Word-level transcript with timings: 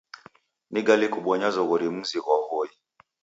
Ni 0.71 0.81
gali 0.87 1.07
kubonya 1.13 1.47
zoghori 1.55 1.87
mzi 1.97 2.17
ghwa 2.23 2.37
W'oi. 2.47 2.69